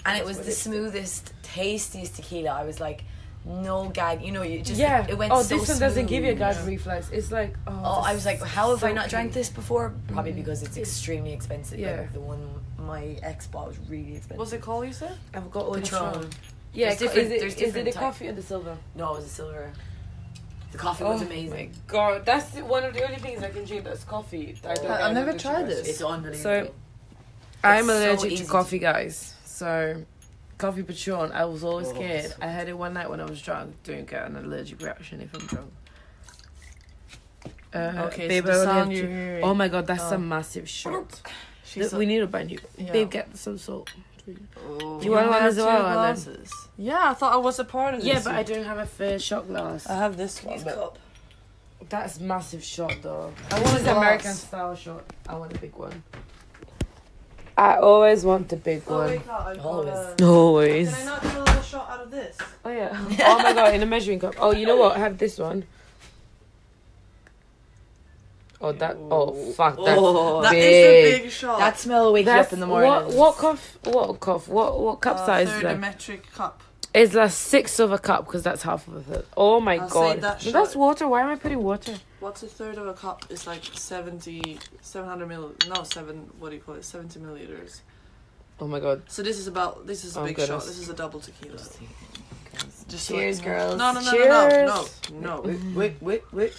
[0.05, 2.51] and it was the smoothest, tastiest tequila.
[2.51, 3.03] I was like,
[3.45, 4.23] no gag.
[4.23, 5.05] You know, you just yeah.
[5.09, 6.65] It went oh, so this one doesn't give you a gag Yeah.
[6.67, 7.11] reflex.
[7.11, 9.11] It's like, oh, Oh, I was like, how have I not silky.
[9.11, 9.95] drank this before?
[10.09, 10.37] Probably Mm.
[10.37, 11.79] because it's extremely expensive.
[11.81, 12.01] Yeah.
[12.03, 12.41] Like the one
[12.87, 14.39] my ex bought was really expensive.
[14.39, 14.87] What's it called?
[14.87, 15.17] You said?
[15.35, 16.31] I've got all Patron.
[16.73, 18.01] Yeah, There's different- is it, there's is it the type.
[18.03, 18.77] coffee or the silver?
[18.95, 19.73] No, it was a silver.
[20.73, 21.51] The coffee was Oh amazing.
[21.51, 24.57] my god, that's the- one of the only things I can drink that's coffee.
[24.65, 25.89] I don't I've get never allergic tried to this.
[25.89, 26.43] It's unbelievable.
[26.43, 26.73] So-
[27.65, 29.35] I'm It's so allergic easy to to- coffee, guys.
[29.45, 30.05] So,
[30.59, 32.27] coffee Patron, I was always Oh, scared.
[32.31, 33.75] so I had it one night when I was drunk.
[33.85, 35.73] Don't get an allergic reaction if I'm drunk.
[37.75, 39.45] Uh, Okay, babe, so I the only sound have you're hearing.
[39.45, 40.15] Oh my god, that's Oh.
[40.15, 41.23] a massive shot.
[41.77, 42.59] She's we need a buy new.
[42.79, 42.93] Yeah.
[42.93, 43.91] Babe, get some salt.
[44.59, 45.01] Oh.
[45.03, 46.51] You want one as well, glasses.
[46.77, 48.09] Yeah, I thought I was a part of this.
[48.09, 49.87] Yeah, but I don't have a fair shot glass.
[49.87, 50.61] I have this one.
[50.63, 50.99] But- cup.
[51.89, 53.33] That's massive shot though.
[53.51, 55.05] I I want an American style shot.
[55.29, 56.03] I want a big one.
[57.57, 59.07] I always want the big Oh, one.
[59.11, 60.23] wait, got Always.
[60.23, 60.95] Always.
[60.95, 62.37] Can I not do a little shot out of this?
[62.65, 62.91] Oh yeah.
[63.21, 64.35] oh my god, in a measuring cup.
[64.39, 64.97] Oh, you know what?
[64.97, 65.65] I have this one.
[68.61, 68.97] Oh that.
[69.11, 69.77] Oh fuck.
[69.77, 71.15] That's Oh, That is big.
[71.21, 71.59] a big shot.
[71.59, 72.89] That smell will wake you up in the morning.
[72.91, 73.09] what.
[73.13, 73.59] What cup?
[73.85, 74.49] What cup?
[74.49, 75.75] What what cup Uh, size is third that?
[75.77, 76.63] a metric cup.
[76.95, 79.27] It's like six of a cup because that's half of a third.
[79.37, 80.21] Oh my I'll god.
[80.23, 81.07] that that's water.
[81.07, 81.95] Why am I putting water?
[82.21, 83.27] What's a third of a cup?
[83.29, 85.53] It's like 70, 700 mil.
[85.69, 86.31] No, seven.
[86.39, 86.85] What do you call it?
[86.87, 87.81] Seventy milliliters.
[88.59, 89.03] Oh my god.
[89.09, 89.87] So this is about.
[89.87, 90.63] This is a Oh, big goodness.
[90.63, 90.67] shot.
[90.67, 91.59] This is a double tequila.
[92.89, 93.77] Just Cheers, like, girls.
[93.79, 95.13] No, no, no, no, no, no, Cheers.
[95.13, 95.41] no.
[95.43, 96.53] Wait, wait, wait, wait.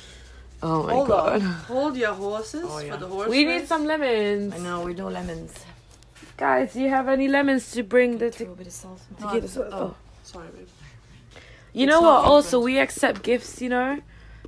[0.64, 1.34] Oh my Hold god.
[1.34, 1.42] on.
[1.42, 2.94] Hold your horses Oh, yeah.
[2.94, 3.30] for the horse.
[3.30, 3.62] We race.
[3.62, 4.54] need some lemons.
[4.54, 5.54] I know, we no lemons.
[6.36, 9.02] Guys, do you have any lemons to bring the Throw a bit of salt.
[9.18, 9.42] in No, it.
[9.42, 9.66] tequila?
[9.68, 9.96] it's- Oh.
[10.24, 10.68] Sorry, babe.
[11.74, 12.32] You It's know not what?
[12.32, 13.62] Also, we accept gifts.
[13.62, 14.00] You know,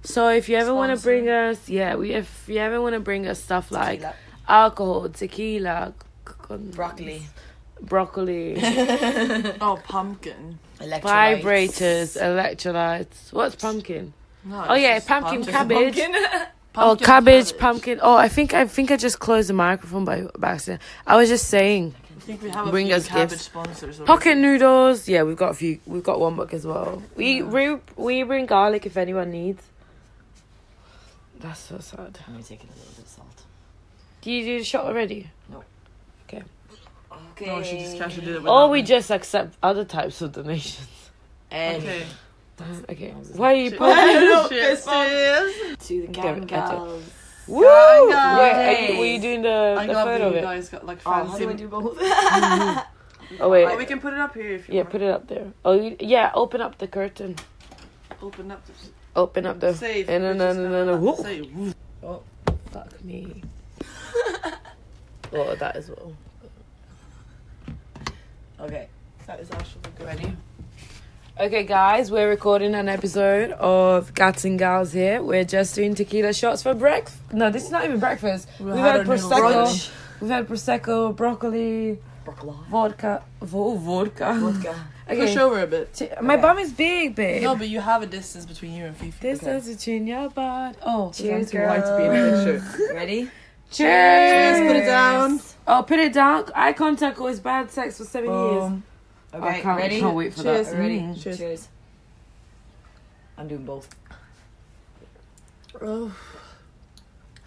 [0.04, 3.00] so if you ever want to bring us, yeah, we if you ever want to
[3.00, 4.02] bring us stuff like
[4.48, 5.93] alcohol, tequila,
[6.28, 7.22] c- c- broccoli.
[7.82, 8.56] broccoli,
[9.62, 10.58] Oh, pumpkin.
[10.80, 11.02] Electrolytes.
[11.41, 13.32] vibrators, electrolytes.
[13.32, 14.13] What's pumpkin?
[14.43, 15.54] No, Oh yeah, pumpkin, pumpkin.
[15.54, 15.95] cabbage.
[15.97, 16.15] Pumpkin.
[16.36, 17.99] oh, Pumpkin cabbage, pumpkin.
[18.02, 20.82] Oh, I think I think I just closed the microphone by, by accident.
[21.06, 23.43] I was just saying I think we have a Bring few us cabbage gifts.
[23.43, 23.99] sponsors.
[23.99, 25.08] pocket noodles.
[25.08, 25.80] Yeah, we've got a few.
[25.86, 27.02] We've got one book as well.
[27.15, 29.63] We we we bring garlic if anyone needs.
[31.39, 32.19] That's so sad.
[32.28, 33.43] I'm gonna take a little bit of salt.
[34.21, 35.30] Do you do the shot already?
[36.28, 36.43] Okay.
[37.45, 38.45] No, she just casually did it.
[38.45, 38.88] Or we me.
[38.88, 40.88] just accept other types of donations.
[41.49, 42.04] And Okay.
[42.89, 43.12] Okay.
[43.36, 44.50] Why are you poking?
[44.50, 44.84] Shit, cheers.
[44.86, 46.72] to the it, that's
[47.48, 47.63] Woo!
[47.63, 50.41] Wait, are you, were you doing the, I the love photo that of you it?
[50.43, 51.45] guys got like Oh, how fancy.
[51.45, 51.98] do I do both?
[53.39, 53.65] Oh wait.
[53.65, 54.91] Oh, we can put it up here if you Yeah, want.
[54.91, 55.52] put it up there.
[55.63, 57.36] Oh you, yeah, open up the curtain.
[58.22, 58.65] Open up.
[58.65, 58.89] This.
[59.15, 59.74] Open up the.
[59.74, 60.10] Save.
[60.10, 61.17] And then, and then, gonna and then, whoop.
[61.17, 61.76] say, whoop.
[62.04, 62.22] Oh,
[62.72, 63.43] fuck me.
[65.34, 66.13] oh, that as well.
[68.62, 68.89] okay.
[69.28, 70.06] That is actually good.
[70.08, 70.36] Ready?
[71.39, 75.21] Okay, guys, we're recording an episode of Gats and Gals here.
[75.23, 77.17] We're just doing tequila shots for breakfast.
[77.32, 78.49] No, this is not even breakfast.
[78.60, 79.54] We We've had had prosecco.
[79.65, 79.89] brunch.
[80.19, 82.54] We've had prosecco, broccoli, Broccoli.
[82.69, 84.34] vodka, vo- vodka.
[84.38, 84.75] Vodka.
[85.08, 85.93] Push Okay, over a bit.
[85.93, 86.41] t- my Okay.
[86.41, 87.41] bum is big, babe.
[87.41, 89.17] No, but you have a distance between you and Fifi.
[89.21, 89.56] This Okay.
[89.56, 90.75] is between your butt.
[90.86, 92.63] Oh, Cheers, white to be in the girls.
[92.75, 92.93] picture.
[92.93, 93.32] Ready?
[93.71, 94.58] Cheers.
[94.58, 94.67] cheers.
[94.67, 95.39] Put it down.
[95.67, 96.45] Oh, put it down.
[96.54, 98.82] Eye contact was bad sex for seven um, years.
[99.32, 99.44] Boom.
[99.44, 100.00] Okay, can't, ready?
[100.00, 100.70] can't wait for Cheers.
[100.70, 100.80] that.
[100.80, 101.00] Ready?
[101.00, 101.22] Mm.
[101.22, 101.38] Cheers.
[101.38, 101.68] Cheers.
[103.38, 103.88] I'm doing both.
[105.82, 106.13] Oh.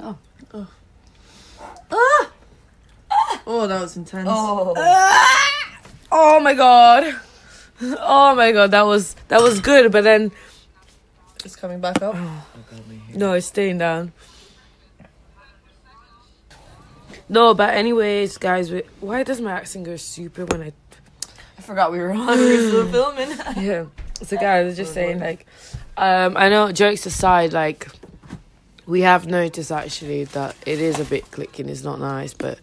[0.01, 0.19] Oh.
[0.55, 0.69] Oh.
[1.91, 2.31] Ah!
[3.47, 4.29] Oh, that was intense.
[4.31, 4.73] Oh.
[6.11, 7.15] Oh my god.
[7.83, 10.31] Oh my god, that was that was good, but then
[11.45, 12.15] It's coming back up.
[13.15, 14.13] no, it's staying down.
[17.29, 20.73] No, but anyways, guys, we, why does my accent go super when I
[21.63, 22.27] I forgot we were on.
[22.39, 23.31] We were still filming.
[23.65, 23.85] yeah.
[24.23, 25.47] So guys, I was just saying like,
[25.97, 27.87] um, I know jokes aside, like,
[28.85, 31.69] we have noticed actually that it is a bit clicking.
[31.69, 32.59] It's not nice, but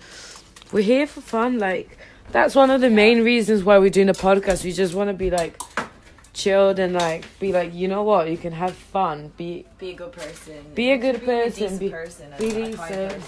[0.73, 1.59] we're here for fun.
[1.59, 1.97] Like,
[2.31, 4.65] that's one of the main reasons why we're doing a podcast.
[4.65, 5.57] We just want to be like
[6.33, 9.31] chilled and like be like, you know what, you can have fun.
[9.37, 10.65] Be Be a good person.
[10.75, 12.33] Be a good Be person, be- person.
[12.37, 13.23] be decent.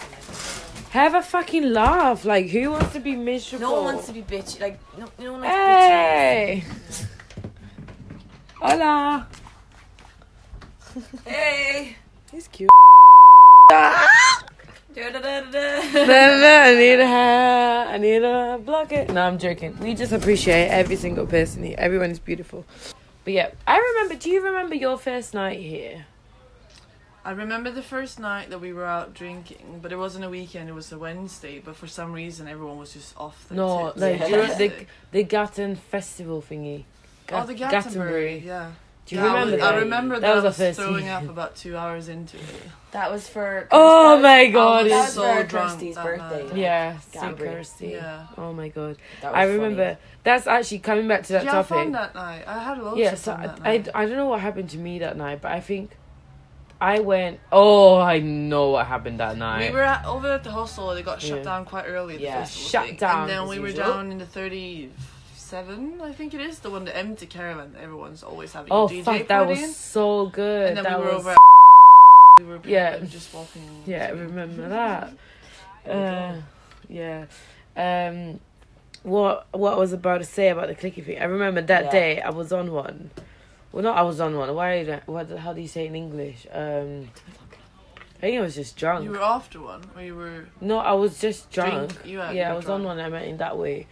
[0.91, 2.25] Have a fucking laugh.
[2.25, 3.67] Like, who wants to be miserable?
[3.67, 4.59] No one wants to be bitchy.
[4.59, 6.63] Like no, no one wants to be Hey.
[8.59, 9.27] Hola.
[11.25, 11.95] Hey.
[12.31, 12.69] He's cute.
[13.71, 13.95] I
[16.77, 17.05] need a
[17.89, 19.09] I need a block it.
[19.09, 19.77] No, I'm joking.
[19.79, 21.75] We just appreciate every single person here.
[21.77, 22.65] Everyone is beautiful.
[23.23, 24.15] But yeah, I remember.
[24.15, 26.05] Do you remember your first night here?
[27.23, 30.69] I remember the first night that we were out drinking, but it wasn't a weekend,
[30.69, 33.97] it was a Wednesday, but for some reason everyone was just off the No, tits.
[34.01, 34.27] like Yeah.
[34.27, 36.85] during the the Gatton festival thingy.
[37.31, 38.71] Oh, the Gat- Gattenbury, yeah.
[39.05, 39.73] Do you Yeah, remember was- that?
[39.73, 41.09] I remember that, That was I was first throwing thing.
[41.09, 42.43] up about two hours into it.
[42.91, 43.67] That was for.
[43.71, 44.85] Oh, oh that my god!
[44.85, 46.43] I That was was so for drunk Kirsty's birthday.
[46.47, 46.55] night.
[46.57, 47.37] Yeah, Gambry.
[47.37, 47.87] Kirsty.
[47.89, 48.25] Yeah.
[48.37, 48.97] Oh my god!
[49.21, 49.53] That was I funny.
[49.53, 49.97] remember.
[50.23, 51.83] That's actually coming back to that Did you have topic.
[51.83, 52.43] fun that night?
[52.47, 53.87] I had loads yeah, of so fun I, that I, night.
[53.95, 55.91] I don't know what happened to me that night, but I think
[56.81, 57.39] I went.
[57.51, 59.69] Oh, I know what happened that night.
[59.69, 60.93] we were at, over at the hostel.
[60.95, 61.43] They got shut Yeah.
[61.43, 62.17] down quite early.
[62.17, 62.43] The Yeah.
[62.45, 62.95] Shut thing.
[62.97, 63.85] down, and then we were usual.
[63.93, 66.01] down in the thirty-seven.
[66.01, 67.75] I think it is the one, the empty caravan.
[67.79, 70.69] Everyone's always having oh DJ fuck, that was so good.
[70.69, 71.31] And then that we were was, over.
[71.31, 71.37] At
[72.39, 72.97] we were Yeah.
[72.99, 73.61] just walking.
[73.85, 75.13] Yeah, I remember that.
[75.87, 76.41] Uh,
[76.89, 77.25] yeah.
[77.77, 78.39] Um,
[79.03, 81.19] what what I was about to say about the clicky thing?
[81.19, 81.91] I remember that Yeah.
[81.91, 83.11] day I was on one.
[83.71, 84.53] Well, not I was on one.
[84.53, 85.01] Why?
[85.05, 85.29] What?
[85.29, 86.45] How do you say it in English?
[86.51, 87.09] Um,
[88.17, 89.03] I think I was just drunk.
[89.05, 91.93] You were after one, or you were No, I was just drunk.
[91.93, 92.05] drink.
[92.05, 92.81] You yeah, I was drunk.
[92.81, 92.99] on one.
[92.99, 93.87] I meant in that way.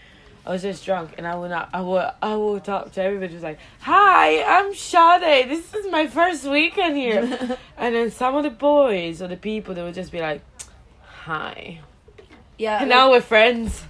[0.46, 1.70] I was just drunk, and I went up.
[1.74, 3.34] I wa- I walked up to everybody.
[3.34, 5.50] Was like, "Hi, I'm Sade.
[5.50, 9.76] This is my first weekend here." and then some of the boys or the people,
[9.76, 10.42] they would just be like,
[11.24, 11.80] "Hi,"
[12.58, 12.80] Yeah.
[12.82, 13.84] and now we're friends,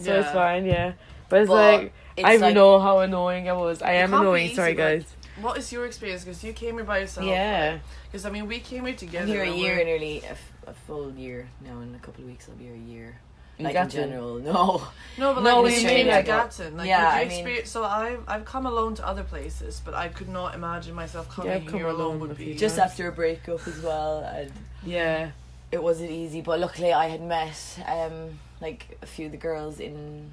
[0.00, 0.64] so it's fine.
[0.66, 0.92] Yeah,
[1.28, 3.80] but it's But like it's I like- know how annoying I was.
[3.82, 4.54] I am annoying.
[4.54, 5.04] Sorry, guys.
[5.42, 6.24] What is your experience?
[6.24, 7.26] Because you came here by yourself.
[7.26, 7.78] Yeah.
[8.06, 9.24] Because I mean, we came here together.
[9.24, 11.80] I'm here a and year, we're- nearly a, f- a full year now.
[11.80, 13.18] In a couple of weeks, I'll be here a year.
[13.58, 14.82] In Like in general, no.
[15.18, 16.76] No, but No, like we we came to like- Gatton.
[16.78, 17.70] Like, Yeah, yeah, I I mean- experience.
[17.70, 21.52] So I've I've come alone to other places, but I could not imagine myself coming
[21.52, 24.50] I've come here alone alone would be Just after a breakup as well, and
[24.82, 25.30] Yeah.
[25.72, 26.40] it wasn't easy.
[26.40, 30.30] But luckily, I had met um like a few of the girls in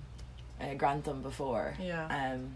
[0.61, 1.75] uh, Grantham before.
[1.79, 2.07] Yeah.
[2.07, 2.55] Um,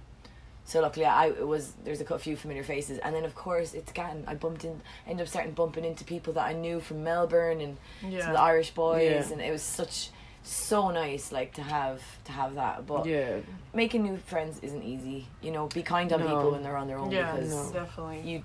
[0.65, 3.91] so luckily, I it was there's a few familiar faces, and then of course it's
[3.91, 4.23] Gatton.
[4.27, 7.77] I bumped in, ended up starting bumping into people that I knew from Melbourne and
[8.01, 9.33] some of the Irish boys, Yeah.
[9.33, 10.09] and it was such
[10.43, 12.87] so nice like to have to have that.
[12.87, 13.37] But Yeah.
[13.73, 15.27] making new friends isn't easy.
[15.41, 16.25] You know, be kind on No.
[16.27, 17.71] people when they're on their own Yeah, because No.
[17.79, 18.21] definitely.
[18.21, 18.43] you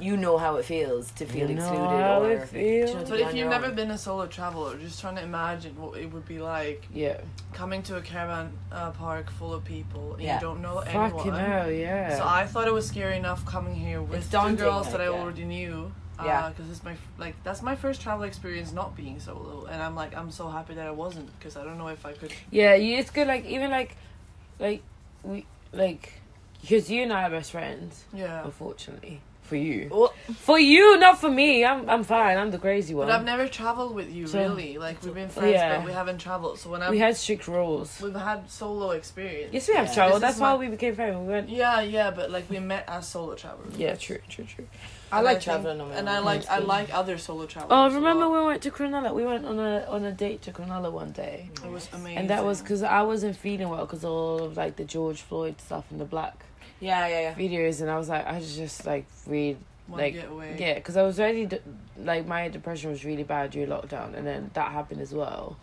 [0.00, 2.90] you know how it feels to feel You know excluded how or it feels.
[2.90, 3.74] you know, But if you've never own.
[3.74, 7.18] been a solo traveler, just trying to imagine what it would be like Yeah.
[7.52, 10.34] coming to a caravan uh, park full of people and Yeah.
[10.36, 11.34] you don't know Fucking anyone.
[11.44, 12.16] hell, yeah.
[12.16, 14.92] So I thought it was scary enough coming here with It's the daunting, girls like,
[14.92, 15.10] that I yeah.
[15.20, 15.92] already knew.
[16.22, 16.50] Yeah.
[16.50, 20.14] because it's my like that's my first travel experience not being solo, and I'm like
[20.14, 22.30] I'm so happy that I wasn't because I don't know if I could.
[22.50, 23.26] Yeah, you, it's good.
[23.26, 23.96] Like even like,
[24.58, 24.82] like
[25.22, 26.20] we like,
[26.60, 28.04] because you and I are best friends.
[28.12, 30.12] Yeah, Unfortunately for you, Oh,
[30.48, 31.50] for you, not for me.
[31.70, 32.34] I'm I'm fine.
[32.40, 33.06] I'm the crazy one.
[33.08, 34.70] but I've never traveled with you So- really.
[34.86, 35.70] Like we've been friends, Yeah.
[35.76, 36.56] but we haven't traveled.
[36.60, 37.88] So when I we had strict rules.
[38.04, 39.50] we've had solo experience.
[39.56, 39.94] Yes, we have Yeah.
[39.98, 40.22] traveled.
[40.22, 41.14] This That's why my- we became friends.
[41.26, 41.48] We went.
[41.62, 43.74] Yeah, yeah, but like we met as solo travelers.
[43.84, 44.66] Yeah, true, true, true.
[45.12, 46.14] I And like think- traveling on my and own.
[46.14, 47.72] I like I like other solo travelers.
[47.76, 48.30] Oh, remember lot.
[48.32, 49.10] when we went to Cronulla?
[49.20, 52.18] We went on a on a date to Cronulla one day, it was amazing.
[52.18, 55.56] and that was because I wasn't feeling well because all of like the George Floyd
[55.66, 56.36] stuff and the black
[56.80, 57.34] Yeah, yeah, yeah.
[57.34, 60.56] videos, and I was like, I was just like read Wanna like, get away.
[60.58, 61.60] Yeah, because I was already de-
[61.98, 65.56] like my depression was really bad during lockdown, and then that happened as well,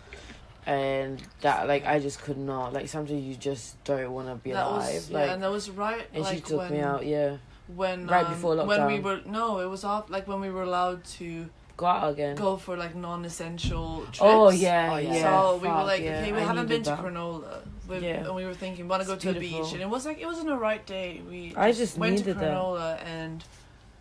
[0.66, 4.52] and that like I just could not like sometimes you just don't want to be
[4.52, 4.94] that alive.
[4.94, 6.06] was like, yeah, and that was right.
[6.14, 7.06] and like she took when, me out.
[7.06, 7.38] Yeah,
[7.74, 10.64] when Right um, before when we were no it was off like when we were
[10.64, 12.36] allowed to go out again.
[12.36, 14.20] go for like non-essential trips.
[14.22, 15.14] Oh yeah, Oh, yeah.
[15.14, 15.22] yeah.
[15.22, 17.64] so we were like, yeah, okay, we I haven't been needed to that.
[17.88, 18.02] Cronulla.
[18.02, 18.26] Yeah.
[18.26, 19.64] And we were thinking, want to go to a beautiful.
[19.64, 19.74] beach.
[19.74, 21.22] And it was like, it was an alright day.
[21.30, 22.52] We I just went to needed that.
[22.54, 23.44] Cronulla and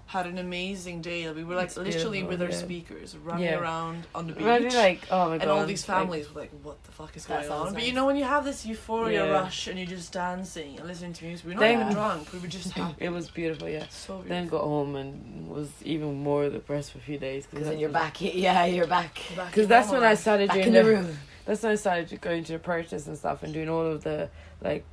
[0.08, 1.28] had an amazing day.
[1.32, 2.54] We were like It's literally with our yeah.
[2.54, 3.58] speakers running Yeah.
[3.58, 4.44] around on the beach.
[4.44, 5.42] Really like oh my god.
[5.42, 7.74] and all these like, families were like, what the fuck is going sounds on?
[7.74, 9.32] But you know, when you have this euphoria Yeah.
[9.32, 12.32] rush and you're just dancing and listening to music, we're not Then- even drunk.
[12.32, 13.04] We were just happy.
[13.04, 13.86] it was beautiful, yeah.
[13.90, 14.28] So beautiful.
[14.28, 17.88] Then got home and was even more depressed for a few days Because then you're
[17.90, 18.20] back.
[18.20, 19.18] Yeah, you're back.
[19.34, 20.20] Back Because that's normal when I life.
[20.20, 21.18] started Back doing in the the- room.
[21.46, 24.28] That's when I started going to the purchase and stuff and doing all of the
[24.60, 24.84] like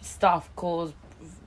[0.00, 0.92] stuff, calls,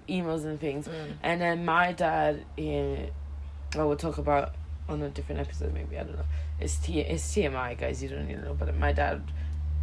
[0.08, 0.88] emails, and things.
[0.88, 1.14] Mm.
[1.24, 4.54] And then my dad, uh, I will talk about
[4.90, 6.26] on a different episode, maybe I don't know.
[6.60, 8.04] It's T, it's TMI, guys.
[8.04, 9.24] You don't need to know, but my dad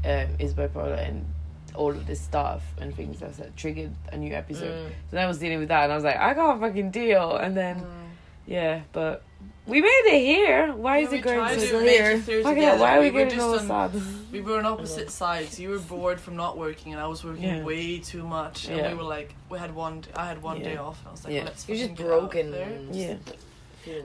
[0.04, 1.26] um, is bipolar and
[1.74, 4.86] all of this stuff and things that's that triggered a new episode.
[4.86, 4.88] Mm.
[4.88, 7.36] So then I was dealing with that, and I was like, I can't fucking deal.
[7.36, 8.09] And then Mm.
[8.50, 9.22] Yeah, but
[9.66, 10.72] we made it here.
[10.74, 12.10] Why Yeah, is it going tried to to still here?
[12.10, 12.80] it through Fucking hell, together.
[12.82, 15.58] why are we, were getting just all on- We were on opposite sides.
[15.60, 17.62] You were bored from not working, and I was working Yeah.
[17.64, 18.66] way too much.
[18.68, 18.88] And Yeah.
[18.90, 20.04] we were like, we had one.
[20.16, 21.44] I had one day off, and I was like, Yeah.
[21.44, 21.68] let's.
[21.68, 22.50] You're just fucking get out broken.
[22.50, 22.68] there.
[22.68, 23.14] and Yeah.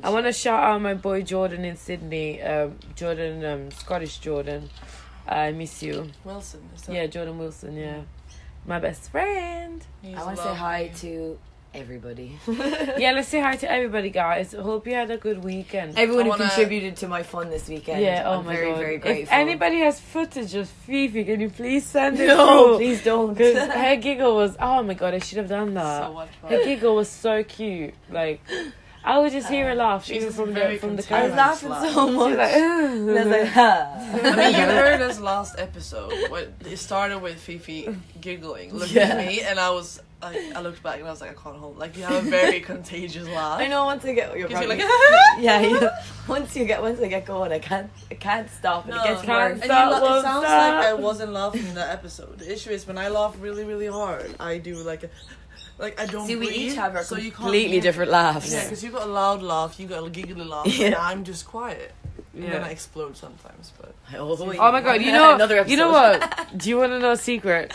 [0.03, 2.41] I want to shout out my boy Jordan in Sydney.
[2.41, 4.69] Um, Jordan, um, Scottish Jordan.
[5.27, 6.11] I miss you.
[6.23, 6.61] Wilson.
[6.75, 7.75] Is that, Yeah, Jordan Wilson.
[7.75, 8.01] Yeah,
[8.65, 9.83] my best friend.
[10.01, 10.99] he's I want to say hi lovely.
[10.99, 11.39] to
[11.75, 12.39] everybody.
[12.97, 14.53] yeah, let's say hi to everybody, guys.
[14.53, 15.97] Hope you had a good weekend.
[15.97, 18.01] Everyone who wanna- contributed to my fun this weekend.
[18.01, 18.77] yeah, oh I'm my very, god.
[18.79, 19.35] very if grateful.
[19.35, 22.37] anybody has footage of Fifi, can you please send it no,
[22.69, 22.77] through?
[22.77, 23.33] please don't.
[23.33, 26.07] Because her giggle was, oh my god, I should have done that.
[26.07, 26.51] So much fun.
[26.51, 27.93] her giggle was so cute.
[28.09, 28.41] Like,
[29.03, 31.37] I would just hear her laugh, She's even from very the from the contagious.
[31.37, 31.51] I camera.
[31.51, 31.93] was laughing Laugh.
[31.93, 32.37] so much.
[32.37, 34.09] like, And I was like, ha.
[34.23, 36.11] I mean, you heard us last episode.
[36.31, 39.03] When it started with Fifi giggling, looking Yeah.
[39.09, 40.01] at me, and I was.
[40.21, 41.77] Like, I looked back and I was like, I can't hold.
[41.77, 43.59] Like you have a very contagious laugh.
[43.59, 44.79] I know once I get you're you're probably like,
[45.39, 45.89] yeah, yeah.
[46.27, 48.87] Once you get once I get going, I can't I can't stop.
[48.87, 48.99] No.
[48.99, 49.61] it gets Can't worse.
[49.61, 50.73] And Stop, you la- won't it sounds stop.
[50.75, 52.39] like I wasn't laughing in that episode.
[52.39, 55.09] The issue is when I laugh really, really hard, I do like a,
[55.77, 56.57] like I don't See, we breathe.
[56.71, 58.51] each have our so you can't completely different laughs.
[58.51, 60.87] Yeah, because you've got a loud laugh, you got a giggly laugh, Yeah.
[60.87, 61.91] and I'm just quiet.
[62.33, 65.01] And then I explode sometimes, but Oh, Oh my god!
[65.01, 66.47] You know, Another you know what?
[66.57, 67.71] Do you want to know a secret?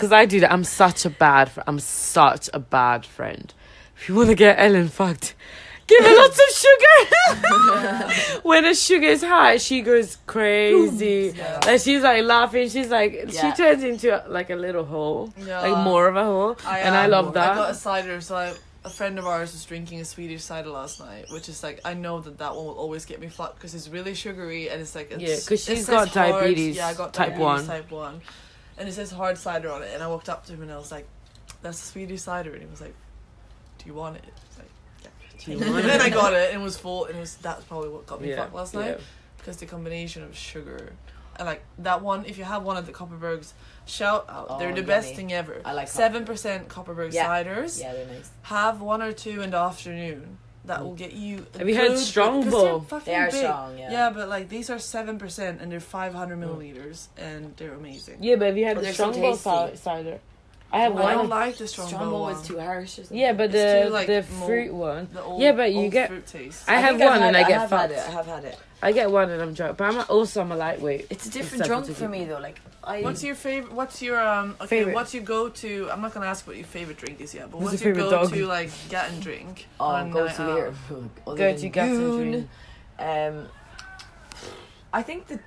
[0.00, 0.50] Because I do that.
[0.52, 1.50] I'm such a bad.
[1.50, 3.52] Fr- I'm such a bad friend.
[3.96, 5.34] If you want to get Ellen fucked,
[5.86, 8.40] give her lots of sugar.
[8.42, 11.34] when the sugar is high, she goes crazy.
[11.36, 12.68] yeah, Like she's like laughing.
[12.70, 13.52] She's like Yeah.
[13.52, 15.60] she turns into like a little hole, yeah.
[15.60, 17.52] like more of a hole, and I um, love that.
[17.52, 20.70] I got a cider, so I, a friend of ours was drinking a Swedish cider
[20.70, 23.56] last night, which is like I know that that one will always get me fucked
[23.56, 26.76] because it's really sugary and it's like it's, Yeah, 'cause it she's got hard- diabetes
[26.76, 27.66] Yeah, I got type diabetes one.
[27.66, 28.20] type one,
[28.80, 29.90] and it says hard cider on it.
[29.94, 31.06] And I walked up to him and I was like,
[31.62, 32.94] "That's a Swedish cider," and he was like,
[33.78, 36.00] "Do you want it?" I was like, Do you "Yeah." want and then?
[36.00, 38.30] I got it, and it was full, and it was that's probably what got me
[38.30, 39.04] yeah, fucked last night yeah.
[39.38, 40.92] because the combination of sugar
[41.36, 42.24] and like that one.
[42.26, 43.52] If you have one of the Kopparbergs,
[43.86, 44.46] shout out!
[44.50, 45.60] Oh, They're the best thing ever.
[45.64, 47.28] I like seven percent Kopparberg Yeah.
[47.28, 48.30] ciders Yeah, they're nice.
[48.42, 51.46] have one or two in the afternoon that will get you.
[51.54, 52.50] a Have you heard good- Strongbow?
[52.80, 53.32] 'cause they're fucking big.
[53.44, 53.78] strong.
[53.78, 53.90] Yeah.
[53.92, 56.44] Yeah, but like these are seven percent and they're five hundred Mm.
[56.58, 58.18] milliliters and they're amazing.
[58.20, 59.34] Yeah, but have you had Oh, the they're Strongbow
[59.74, 60.20] cider?
[60.72, 61.02] I have one.
[61.02, 61.28] I don't one.
[61.30, 62.34] like the Strongbow, Strongbow one.
[62.36, 62.84] is too harsh.
[62.98, 63.18] Or something.
[63.18, 65.08] Yeah, but It's the too, like, the more- fruit one.
[65.12, 66.68] The old, Yeah, but you old get- fruit taste.
[66.68, 67.48] I have think I've one had and I it.
[67.48, 67.92] get have had fucked.
[67.92, 67.98] it.
[68.08, 68.58] I have had it.
[68.82, 71.06] I get one and I'm drunk, but I'm also I'm a lightweight.
[71.10, 72.38] It's a It's different drunk for me though.
[72.38, 73.02] Like I.
[73.02, 73.72] What's your favorite?
[73.74, 74.56] What's your um?
[74.58, 74.94] Okay, Favorite.
[74.94, 75.88] what's your go to?
[75.92, 78.04] I'm not gonna ask what your favorite drink is yet, but What's what's, your your
[78.06, 78.32] favorite go dog?
[78.32, 79.66] to like get and drink?
[79.78, 80.56] Oh, on a go night to out?
[80.56, 80.74] here.
[81.26, 82.30] Other Go than to Gatton Goon.
[82.30, 82.48] Dream.
[82.98, 83.48] Um,
[84.92, 85.40] I think that.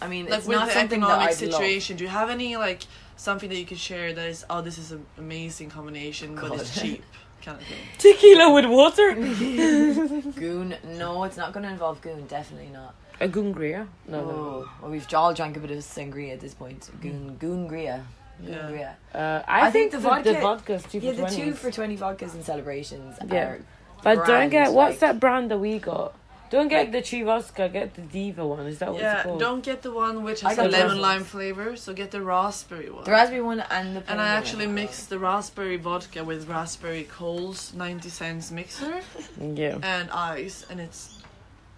[0.00, 2.30] I mean, Like it's with not the something that economic I'd situation, do you have
[2.30, 2.84] any like
[3.18, 6.80] something that you could share that is oh this is an amazing combination but it's
[6.80, 7.02] cheap
[7.44, 7.78] kind of thing?
[7.98, 9.14] Tequila with water.
[10.36, 10.74] Goon.
[10.96, 12.26] No, it's not going to involve goon.
[12.26, 12.94] Definitely not.
[13.20, 13.86] A gungria?
[14.06, 14.30] No, no.
[14.30, 16.88] Oh, well, we've all drank a bit of sangria at this point.
[17.00, 18.02] Goon, goongria.
[18.42, 18.54] Yeah.
[18.54, 18.94] Goongria.
[19.14, 21.36] Uh, I, I think, think the, the the, vodka- vodka's two Yeah, for the twenty.
[21.44, 23.36] two for twenty vodkas and celebrations Yeah.
[23.44, 23.60] are.
[24.04, 26.14] But don't get what's like- that brand that we got?
[26.50, 27.72] Don't get Like- the Chivosca.
[27.72, 28.66] Get the Diva one.
[28.66, 29.40] Is that what it's called?
[29.40, 31.00] Yeah, don't get the one which I has a lemon raspberries.
[31.02, 33.04] lime flavor, so get the raspberry one.
[33.04, 33.98] The raspberry one and the.
[34.00, 34.38] and plain I one.
[34.38, 39.00] actually mixed the raspberry vodka with raspberry Coles 90 cents mixer
[39.40, 39.78] Yeah.
[39.82, 41.18] and ice, and it's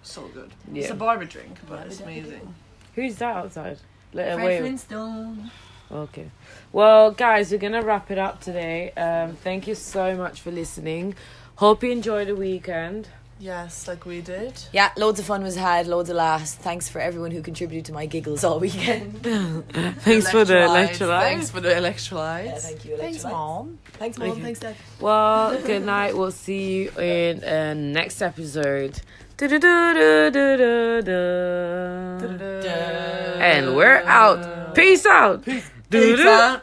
[0.02, 0.50] so good.
[0.72, 0.82] Yeah.
[0.82, 2.54] It's a barber drink, but Barber it's amazing.
[2.94, 3.78] Who's that outside?
[4.12, 4.58] Let Fred away.
[4.60, 5.50] Flintstone.
[5.92, 6.30] Okay.
[6.72, 8.92] Well, guys, we're gonna wrap it up today.
[8.92, 11.14] Um, thank you so much for listening.
[11.56, 13.08] Hope you enjoyed the weekend.
[13.40, 14.52] Yes, like we did.
[14.70, 16.54] Yeah, loads of fun was had, loads of laughs.
[16.54, 19.22] Thanks for everyone who contributed to my giggles all weekend.
[19.22, 21.20] Thanks for the electrolytes.
[21.20, 22.44] Thanks for the electrolytes.
[22.44, 23.78] Yeah, thank you, Thanks, mom.
[23.94, 24.30] Thanks, Mom.
[24.32, 24.42] Okay.
[24.42, 24.76] Thanks, Dad.
[25.00, 26.14] Well, good night.
[26.14, 29.00] We'll see you in uh, next episode.
[33.40, 34.74] And we're out.
[34.74, 35.44] Peace out.
[35.44, 36.62] Peace out.